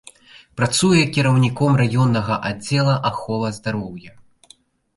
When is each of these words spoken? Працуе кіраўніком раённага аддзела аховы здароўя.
Працуе 0.59 1.01
кіраўніком 1.17 1.77
раённага 1.83 2.39
аддзела 2.51 2.97
аховы 3.13 3.53
здароўя. 3.61 4.11